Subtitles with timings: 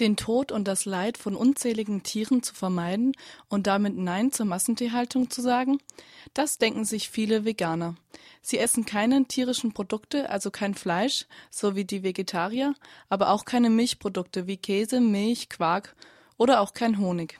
[0.00, 3.12] den Tod und das Leid von unzähligen Tieren zu vermeiden
[3.48, 5.78] und damit Nein zur Massentierhaltung zu sagen?
[6.34, 7.96] Das denken sich viele Veganer.
[8.40, 12.74] Sie essen keine tierischen Produkte, also kein Fleisch, so wie die Vegetarier,
[13.08, 15.94] aber auch keine Milchprodukte wie Käse, Milch, Quark
[16.36, 17.38] oder auch kein Honig.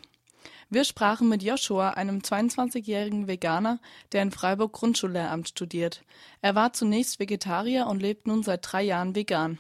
[0.70, 3.80] Wir sprachen mit Joshua, einem 22-jährigen Veganer,
[4.12, 6.02] der in Freiburg Grundschullehramt studiert.
[6.43, 9.59] Er war zunächst Vegetarier und lebt nun seit drei Jahren vegan.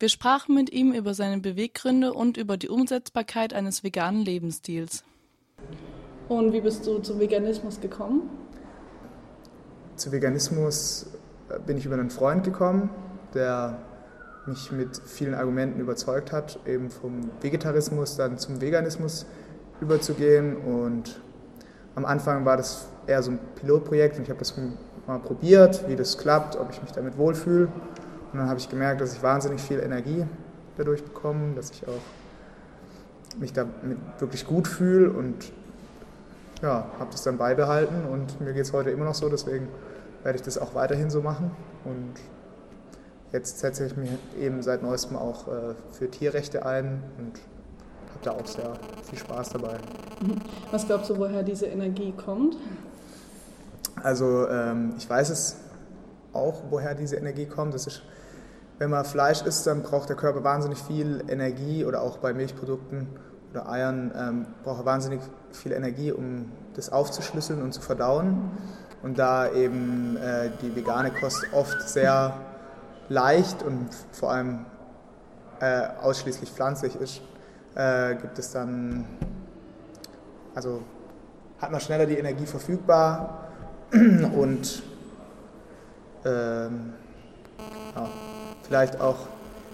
[0.00, 5.02] Wir sprachen mit ihm über seine Beweggründe und über die Umsetzbarkeit eines veganen Lebensstils.
[6.28, 8.30] Und wie bist du zum Veganismus gekommen?
[9.96, 11.06] Zu Veganismus
[11.48, 12.90] äh, bin ich über einen Freund gekommen,
[13.34, 13.82] der
[14.46, 19.26] mich mit vielen Argumenten überzeugt hat, eben vom Vegetarismus dann zum Veganismus
[19.80, 20.58] überzugehen.
[20.58, 21.20] Und
[21.96, 24.54] am Anfang war das eher so ein Pilotprojekt und ich habe das
[25.08, 27.68] mal probiert, wie das klappt, ob ich mich damit wohlfühle.
[28.32, 30.24] Und dann habe ich gemerkt, dass ich wahnsinnig viel Energie
[30.76, 33.74] dadurch bekomme, dass ich auch mich damit
[34.18, 35.52] wirklich gut fühle und
[36.62, 39.68] ja, habe das dann beibehalten und mir geht es heute immer noch so, deswegen
[40.24, 41.52] werde ich das auch weiterhin so machen
[41.84, 42.14] und
[43.32, 47.40] jetzt setze ich mich eben seit neuestem auch äh, für Tierrechte ein und
[48.10, 48.72] habe da auch sehr
[49.08, 49.76] viel Spaß dabei.
[50.70, 52.56] Was glaubst du, woher diese Energie kommt?
[54.02, 55.56] Also ähm, ich weiß es
[56.32, 57.74] auch, woher diese Energie kommt.
[57.74, 58.02] Das ist
[58.78, 63.08] wenn man Fleisch isst, dann braucht der Körper wahnsinnig viel Energie oder auch bei Milchprodukten
[63.50, 65.20] oder Eiern ähm, braucht er wahnsinnig
[65.52, 68.50] viel Energie, um das aufzuschlüsseln und zu verdauen.
[69.02, 72.34] Und da eben äh, die vegane Kost oft sehr
[73.08, 74.66] leicht und vor allem
[75.60, 77.22] äh, ausschließlich pflanzlich ist,
[77.74, 79.04] äh, gibt es dann,
[80.54, 80.82] also
[81.60, 83.48] hat man schneller die Energie verfügbar
[83.92, 84.82] und
[86.24, 86.92] ähm,
[87.94, 88.08] ja.
[88.68, 89.16] Vielleicht auch,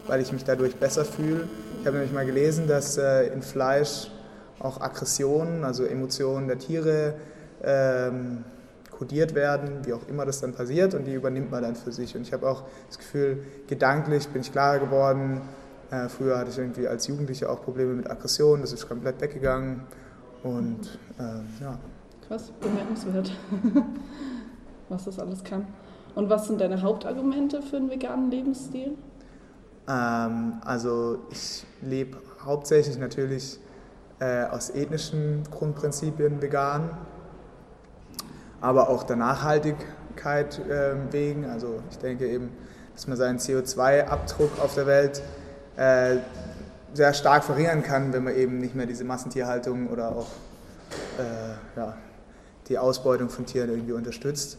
[0.06, 1.48] weil ich mich dadurch besser fühle.
[1.80, 4.08] Ich habe nämlich mal gelesen, dass äh, in Fleisch
[4.60, 7.14] auch Aggressionen, also Emotionen der Tiere,
[7.62, 8.44] ähm,
[8.92, 12.14] kodiert werden, wie auch immer das dann passiert und die übernimmt man dann für sich.
[12.16, 15.40] Und ich habe auch das Gefühl, gedanklich bin ich klarer geworden.
[15.90, 19.80] Äh, früher hatte ich irgendwie als Jugendlicher auch Probleme mit Aggressionen, das ist komplett weggegangen.
[20.44, 21.78] Und äh, ja.
[22.28, 23.32] Krass, bemerkenswert,
[24.88, 25.66] was das alles kann.
[26.14, 28.96] Und was sind deine Hauptargumente für einen veganen Lebensstil?
[29.88, 33.58] Ähm, also ich lebe hauptsächlich natürlich
[34.20, 36.90] äh, aus ethnischen Grundprinzipien vegan,
[38.60, 41.46] aber auch der Nachhaltigkeit äh, wegen.
[41.46, 42.50] Also ich denke eben,
[42.94, 45.20] dass man seinen CO2-Abdruck auf der Welt
[45.76, 46.18] äh,
[46.92, 50.28] sehr stark verringern kann, wenn man eben nicht mehr diese Massentierhaltung oder auch
[51.18, 51.96] äh, ja,
[52.68, 54.58] die Ausbeutung von Tieren irgendwie unterstützt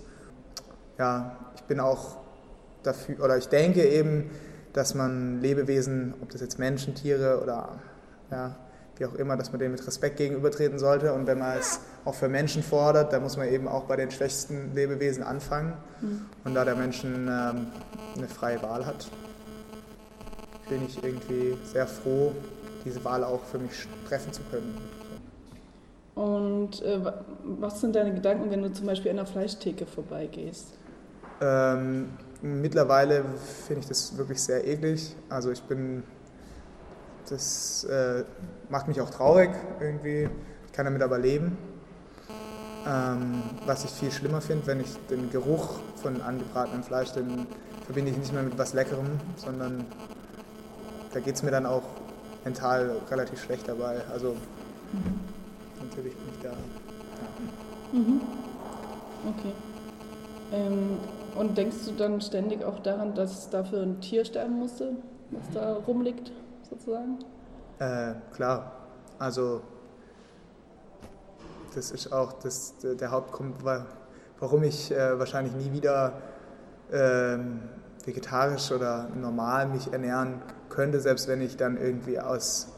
[0.98, 2.18] ja, ich bin auch
[2.84, 4.30] dafür, oder ich denke eben,
[4.74, 7.80] dass man Lebewesen, ob das jetzt Menschen, Tiere oder
[8.32, 8.56] ja,
[8.98, 11.14] wie auch immer, dass man denen mit Respekt gegenübertreten sollte.
[11.14, 14.12] Und wenn man es auch für Menschen fordert, dann muss man eben auch bei den
[14.12, 15.74] schwächsten Lebewesen anfangen.
[16.02, 16.26] Mhm.
[16.44, 17.68] Und da der Menschen ähm,
[18.18, 19.08] eine freie Wahl hat,
[20.70, 22.32] bin ich irgendwie sehr froh,
[22.84, 24.78] diese Wahl auch für mich treffen zu können.
[26.16, 27.00] Und äh,
[27.44, 30.68] was sind deine Gedanken, wenn du zum Beispiel an der Fleischtheke vorbeigehst?
[31.42, 32.10] Ähm,
[32.42, 33.26] mittlerweile
[33.68, 35.16] finde ich das wirklich sehr eklig.
[35.30, 36.04] Also ich bin,
[37.30, 38.24] das äh,
[38.70, 40.30] macht mich auch traurig irgendwie.
[40.66, 41.58] Ich kann damit aber leben.
[42.88, 47.48] Ähm, was ich viel schlimmer finde, wenn ich den Geruch von angebratenem Fleisch, den
[47.84, 49.86] verbinde ich nicht mehr mit was Leckerem, sondern
[51.14, 51.84] da geht es mir dann auch
[52.44, 54.02] mental relativ schlecht dabei.
[54.12, 54.36] Also
[54.92, 55.20] mhm.
[55.88, 56.50] natürlich bin ich da.
[56.50, 58.00] Ja.
[58.00, 58.22] Mhm.
[59.30, 59.54] Okay.
[60.52, 60.98] Ähm,
[61.36, 64.94] und denkst du dann ständig auch daran, dass dafür ein Tier sterben musste,
[65.32, 66.32] was da rumliegt,
[66.70, 67.20] sozusagen?
[67.80, 68.72] Äh, klar.
[69.20, 69.62] Also,
[71.74, 73.56] das ist auch das, der Hauptgrund,
[74.40, 76.14] warum ich äh, wahrscheinlich nie wieder
[76.92, 77.38] äh,
[78.06, 82.70] vegetarisch oder normal mich ernähren könnte, selbst wenn ich dann irgendwie aus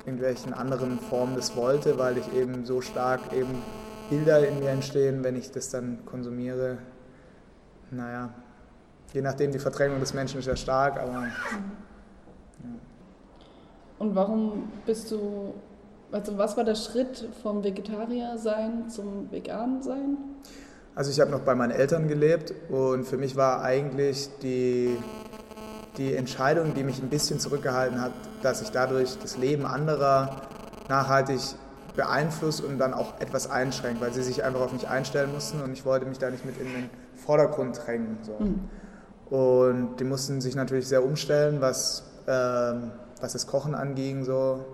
[0.00, 3.62] irgendwelchen anderen Formen das wollte, weil ich eben so stark eben
[4.10, 6.78] Bilder in mir entstehen, wenn ich das dann konsumiere,
[7.90, 8.30] naja,
[9.12, 11.12] je nachdem, die Verdrängung des Menschen ist ja stark, aber.
[11.12, 11.28] Ja.
[13.98, 15.54] Und warum bist du,
[16.12, 20.18] also was war der Schritt vom Vegetarier sein zum Vegan sein?
[20.94, 24.96] Also ich habe noch bei meinen Eltern gelebt und für mich war eigentlich die,
[25.98, 28.12] die Entscheidung, die mich ein bisschen zurückgehalten hat,
[28.42, 30.42] dass ich dadurch das Leben anderer
[30.88, 31.40] nachhaltig
[31.96, 35.72] beeinflusst und dann auch etwas einschränkt, weil sie sich einfach auf mich einstellen mussten und
[35.72, 38.18] ich wollte mich da nicht mit in den Vordergrund drängen.
[38.22, 38.36] So.
[38.38, 38.68] Mhm.
[39.30, 44.24] Und die mussten sich natürlich sehr umstellen, was ähm, was das Kochen anging.
[44.24, 44.64] So.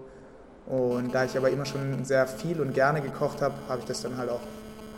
[0.67, 4.03] Und da ich aber immer schon sehr viel und gerne gekocht habe, habe ich das
[4.03, 4.41] dann halt auch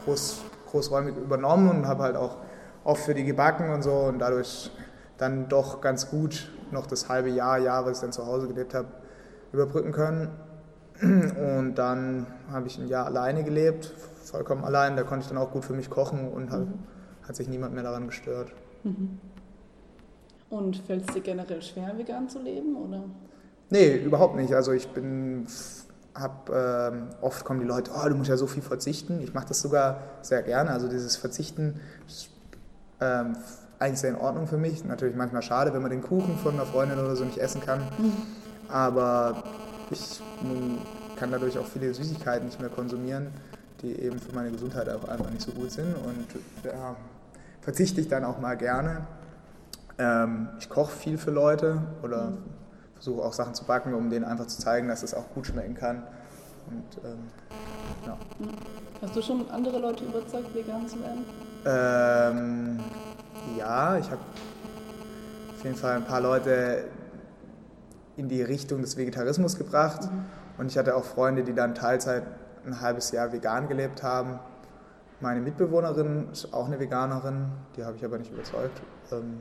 [0.04, 2.36] groß, großräumig übernommen und habe halt auch
[2.84, 4.70] oft für die gebacken und so und dadurch
[5.16, 8.74] dann doch ganz gut noch das halbe Jahr, Jahr, was ich dann zu Hause gelebt
[8.74, 8.88] habe,
[9.52, 10.28] überbrücken können.
[11.02, 13.92] Und dann habe ich ein Jahr alleine gelebt,
[14.22, 14.96] vollkommen allein.
[14.96, 16.74] Da konnte ich dann auch gut für mich kochen und hat, mhm.
[17.26, 18.52] hat sich niemand mehr daran gestört.
[18.84, 19.18] Mhm.
[20.50, 22.76] Und fällt es dir generell schwer, vegan zu leben?
[22.76, 23.02] Oder?
[23.70, 24.54] Nee, überhaupt nicht.
[24.54, 25.46] Also ich bin,
[26.14, 26.92] hab, äh,
[27.22, 29.20] oft kommen die Leute, oh, du musst ja so viel verzichten.
[29.20, 30.70] Ich mache das sogar sehr gerne.
[30.70, 32.30] Also dieses Verzichten ist
[33.00, 33.24] äh,
[33.80, 34.84] eigentlich sehr in Ordnung für mich.
[34.84, 37.80] Natürlich manchmal schade, wenn man den Kuchen von einer Freundin oder so nicht essen kann.
[37.98, 38.12] Mhm.
[38.68, 39.43] Aber
[39.94, 40.20] ich
[41.16, 43.28] kann dadurch auch viele Süßigkeiten nicht mehr konsumieren,
[43.82, 45.94] die eben für meine Gesundheit auch einfach nicht so gut sind.
[45.94, 46.26] Und
[46.64, 46.96] ja,
[47.60, 49.06] verzichte ich dann auch mal gerne.
[49.98, 52.38] Ähm, ich koche viel für Leute oder mhm.
[52.94, 55.74] versuche auch Sachen zu backen, um denen einfach zu zeigen, dass es auch gut schmecken
[55.74, 56.02] kann.
[56.66, 57.18] Und, ähm,
[58.06, 58.18] ja.
[59.02, 61.24] Hast du schon andere Leute überzeugt, vegan zu werden?
[61.66, 62.80] Ähm,
[63.56, 64.20] ja, ich habe
[65.56, 66.84] auf jeden Fall ein paar Leute
[68.16, 70.02] in die Richtung des Vegetarismus gebracht.
[70.04, 70.24] Mhm.
[70.58, 72.24] Und ich hatte auch Freunde, die dann Teilzeit
[72.66, 74.38] ein halbes Jahr vegan gelebt haben.
[75.20, 77.46] Meine Mitbewohnerin ist auch eine Veganerin,
[77.76, 78.80] die habe ich aber nicht überzeugt.
[79.12, 79.38] Ähm,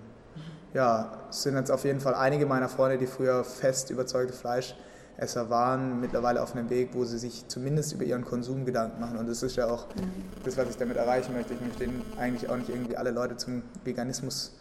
[0.74, 5.50] ja, es sind jetzt auf jeden Fall einige meiner Freunde, die früher fest überzeugte Fleischesser
[5.50, 9.18] waren, mittlerweile auf einem Weg, wo sie sich zumindest über ihren Konsum Gedanken machen.
[9.18, 10.24] Und das ist ja auch mhm.
[10.44, 11.54] das, was ich damit erreichen möchte.
[11.54, 11.88] Ich möchte
[12.18, 14.58] eigentlich auch nicht irgendwie alle Leute zum Veganismus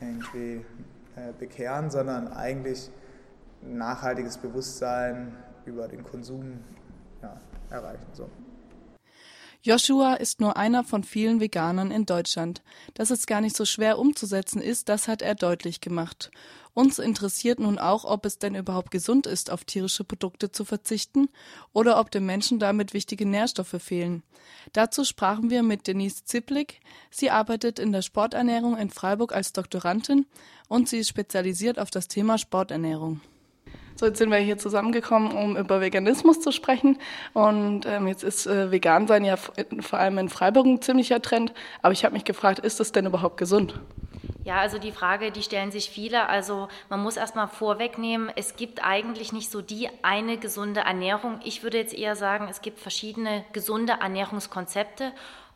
[0.00, 0.64] irgendwie
[1.16, 2.90] äh, bekehren, sondern eigentlich
[3.62, 6.60] nachhaltiges Bewusstsein über den Konsum
[7.22, 7.40] ja,
[7.70, 8.06] erreichen.
[8.12, 8.28] So.
[9.62, 12.62] Joshua ist nur einer von vielen Veganern in Deutschland.
[12.94, 16.30] Dass es gar nicht so schwer umzusetzen ist, das hat er deutlich gemacht.
[16.74, 21.28] Uns interessiert nun auch, ob es denn überhaupt gesund ist, auf tierische Produkte zu verzichten
[21.72, 24.22] oder ob dem Menschen damit wichtige Nährstoffe fehlen.
[24.72, 26.80] Dazu sprachen wir mit Denise Zipplik.
[27.10, 30.26] Sie arbeitet in der Sporternährung in Freiburg als Doktorandin
[30.68, 33.20] und sie ist spezialisiert auf das Thema Sporternährung.
[33.98, 36.98] So, jetzt sind wir hier zusammengekommen, um über Veganismus zu sprechen.
[37.32, 41.52] Und ähm, jetzt ist äh, Vegan-Sein ja vor allem in Freiburg ein ziemlicher Trend.
[41.82, 43.74] Aber ich habe mich gefragt, ist das denn überhaupt gesund?
[44.44, 46.28] Ja, also die Frage, die stellen sich viele.
[46.28, 51.40] Also man muss erstmal vorwegnehmen, es gibt eigentlich nicht so die eine gesunde Ernährung.
[51.42, 55.10] Ich würde jetzt eher sagen, es gibt verschiedene gesunde Ernährungskonzepte.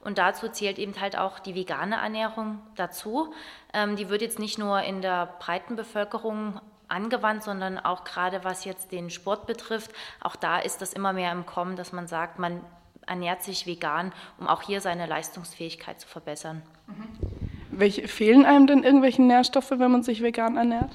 [0.04, 3.32] Und dazu zählt eben halt auch die vegane Ernährung dazu.
[3.72, 6.60] Ähm, die wird jetzt nicht nur in der breiten Bevölkerung
[6.92, 11.32] angewandt, sondern auch gerade was jetzt den Sport betrifft, auch da ist das immer mehr
[11.32, 12.60] im Kommen, dass man sagt, man
[13.06, 16.62] ernährt sich vegan, um auch hier seine Leistungsfähigkeit zu verbessern.
[16.86, 17.08] Mhm.
[17.70, 20.90] Welche fehlen einem denn irgendwelche Nährstoffe, wenn man sich vegan ernährt?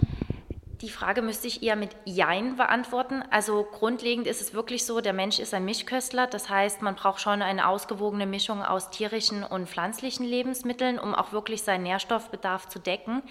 [0.82, 3.24] Die Frage müsste ich eher mit Jein beantworten.
[3.32, 6.28] Also grundlegend ist es wirklich so, der Mensch ist ein Mischköstler.
[6.28, 11.32] Das heißt, man braucht schon eine ausgewogene Mischung aus tierischen und pflanzlichen Lebensmitteln, um auch
[11.32, 13.24] wirklich seinen Nährstoffbedarf zu decken.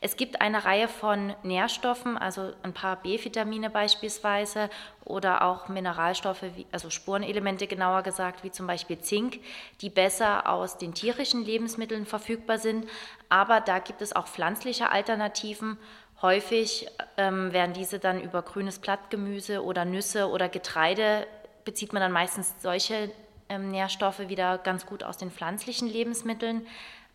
[0.00, 4.68] Es gibt eine Reihe von Nährstoffen, also ein paar B-Vitamine beispielsweise
[5.04, 9.40] oder auch Mineralstoffe, also Spurenelemente genauer gesagt, wie zum Beispiel Zink,
[9.80, 12.86] die besser aus den tierischen Lebensmitteln verfügbar sind.
[13.30, 15.78] Aber da gibt es auch pflanzliche Alternativen.
[16.20, 21.26] Häufig ähm, werden diese dann über grünes Blattgemüse oder Nüsse oder Getreide
[21.64, 23.10] bezieht man dann meistens solche
[23.48, 26.66] ähm, Nährstoffe wieder ganz gut aus den pflanzlichen Lebensmitteln.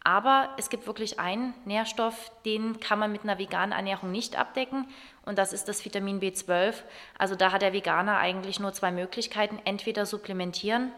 [0.04, 4.88] Aber es gibt wirklich einen Nährstoff, den kann man mit einer veganen Ernährung nicht abdecken
[5.26, 6.74] und das ist das Vitamin B12.
[7.18, 10.92] Also da hat der Veganer eigentlich nur zwei Möglichkeiten, entweder supplementieren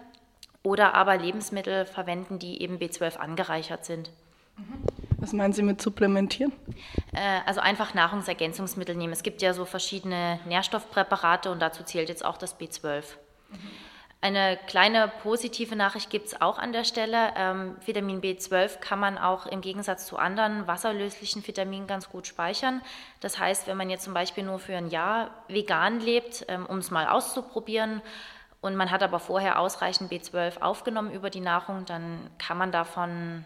[0.63, 4.09] oder aber Lebensmittel verwenden, die eben B12 angereichert sind.
[5.17, 6.53] Was meinen Sie mit supplementieren?
[7.13, 9.13] Äh, also einfach Nahrungsergänzungsmittel nehmen.
[9.13, 13.03] Es gibt ja so verschiedene Nährstoffpräparate und dazu zählt jetzt auch das B12.
[13.49, 13.57] Mhm.
[14.23, 17.33] Eine kleine positive Nachricht gibt es auch an der Stelle.
[17.35, 22.81] Ähm, Vitamin B12 kann man auch im Gegensatz zu anderen wasserlöslichen Vitaminen ganz gut speichern.
[23.19, 26.77] Das heißt, wenn man jetzt zum Beispiel nur für ein Jahr vegan lebt, ähm, um
[26.77, 28.01] es mal auszuprobieren,
[28.61, 33.43] und man hat aber vorher ausreichend B12 aufgenommen über die Nahrung, dann kann man davon,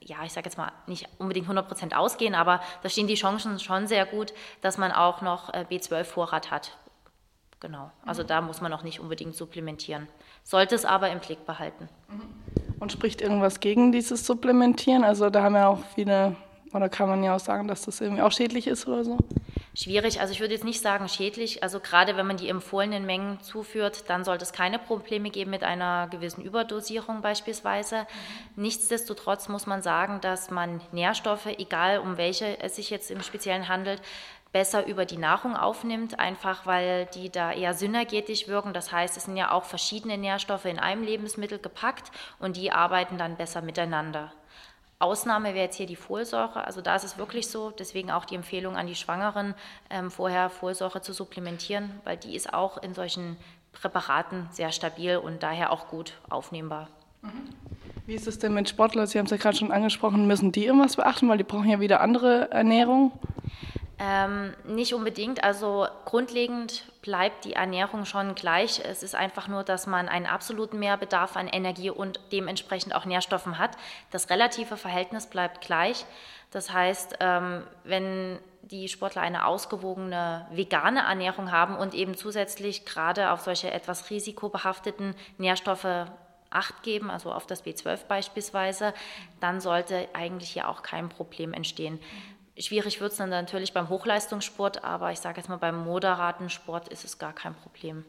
[0.00, 3.58] ja, ich sage jetzt mal, nicht unbedingt 100 Prozent ausgehen, aber da stehen die Chancen
[3.58, 6.76] schon sehr gut, dass man auch noch äh, B12-Vorrat hat
[7.60, 7.90] Genau.
[8.04, 8.26] Also mhm.
[8.26, 10.08] da muss man auch nicht unbedingt supplementieren.
[10.42, 11.88] Sollte es aber im Blick behalten.
[12.08, 12.80] Mhm.
[12.80, 15.04] Und spricht irgendwas gegen dieses Supplementieren?
[15.04, 16.34] Also da haben ja auch viele,
[16.72, 19.18] oder kann man ja auch sagen, dass das irgendwie auch schädlich ist oder so?
[19.74, 21.62] Schwierig, also ich würde jetzt nicht sagen schädlich.
[21.62, 25.62] Also gerade wenn man die empfohlenen Mengen zuführt, dann sollte es keine Probleme geben mit
[25.62, 27.98] einer gewissen Überdosierung beispielsweise.
[28.56, 28.62] Mhm.
[28.62, 33.68] Nichtsdestotrotz muss man sagen, dass man Nährstoffe, egal um welche es sich jetzt im Speziellen
[33.68, 34.00] handelt,
[34.52, 38.72] besser über die Nahrung aufnimmt, einfach weil die da eher synergetisch wirken.
[38.72, 43.18] Das heißt, es sind ja auch verschiedene Nährstoffe in einem Lebensmittel gepackt und die arbeiten
[43.18, 44.32] dann besser miteinander.
[44.98, 46.64] Ausnahme wäre jetzt hier die Folsäure.
[46.66, 49.54] Also da ist es wirklich so, deswegen auch die Empfehlung an die Schwangeren,
[49.88, 53.38] ähm, vorher Folsäure zu supplementieren, weil die ist auch in solchen
[53.72, 56.88] Präparaten sehr stabil und daher auch gut aufnehmbar.
[58.06, 59.06] Wie ist es denn mit Sportlern?
[59.06, 61.80] Sie haben es ja gerade schon angesprochen, müssen die irgendwas beachten, weil die brauchen ja
[61.80, 63.12] wieder andere Ernährung?
[64.02, 65.44] Ähm, nicht unbedingt.
[65.44, 68.80] Also grundlegend bleibt die Ernährung schon gleich.
[68.82, 73.58] Es ist einfach nur, dass man einen absoluten Mehrbedarf an Energie und dementsprechend auch Nährstoffen
[73.58, 73.76] hat.
[74.10, 76.06] Das relative Verhältnis bleibt gleich.
[76.50, 83.32] Das heißt, ähm, wenn die Sportler eine ausgewogene vegane Ernährung haben und eben zusätzlich gerade
[83.32, 86.06] auf solche etwas risikobehafteten Nährstoffe
[86.52, 88.92] Acht geben, also auf das B12 beispielsweise,
[89.38, 92.00] dann sollte eigentlich hier auch kein Problem entstehen.
[92.58, 96.88] Schwierig wird es dann natürlich beim Hochleistungssport, aber ich sage jetzt mal beim moderaten Sport
[96.88, 98.04] ist es gar kein Problem.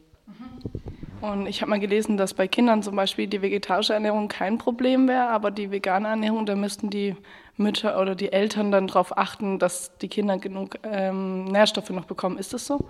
[1.20, 5.06] Und ich habe mal gelesen, dass bei Kindern zum Beispiel die vegetarische Ernährung kein Problem
[5.08, 7.16] wäre, aber die vegane Ernährung, da müssten die
[7.56, 12.38] Mütter oder die Eltern dann darauf achten, dass die Kinder genug ähm, Nährstoffe noch bekommen.
[12.38, 12.88] Ist das so?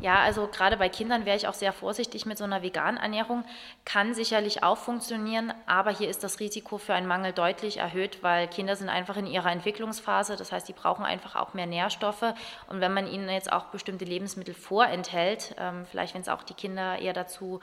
[0.00, 3.44] Ja, also gerade bei Kindern wäre ich auch sehr vorsichtig mit so einer veganen Ernährung.
[3.84, 8.48] Kann sicherlich auch funktionieren, aber hier ist das Risiko für einen Mangel deutlich erhöht, weil
[8.48, 10.36] Kinder sind einfach in ihrer Entwicklungsphase.
[10.36, 12.34] Das heißt, die brauchen einfach auch mehr Nährstoffe.
[12.68, 16.54] Und wenn man ihnen jetzt auch bestimmte Lebensmittel vorenthält, ähm, vielleicht wenn es auch die
[16.54, 17.60] Kinder eher dazu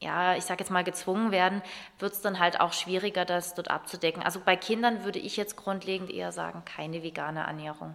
[0.00, 1.62] ja, ich sage jetzt mal gezwungen werden,
[1.98, 4.22] wird es dann halt auch schwieriger, das dort abzudecken.
[4.22, 7.94] Also bei Kindern würde ich jetzt grundlegend eher sagen, keine vegane Ernährung.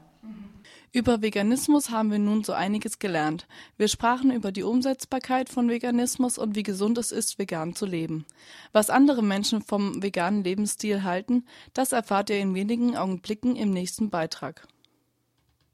[0.93, 3.48] Über Veganismus haben wir nun so einiges gelernt.
[3.77, 8.25] Wir sprachen über die Umsetzbarkeit von Veganismus und wie gesund es ist, vegan zu leben.
[8.72, 14.10] Was andere Menschen vom veganen Lebensstil halten, das erfahrt ihr in wenigen Augenblicken im nächsten
[14.10, 14.67] Beitrag.